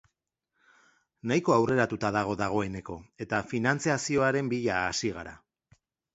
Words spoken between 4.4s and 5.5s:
bila hasi gara.